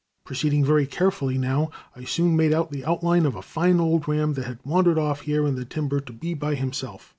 [0.23, 4.33] Proceeding very carefully now, I soon made out the outline of a fine old ram
[4.33, 7.09] that had wandered off here in the timber to be by himself.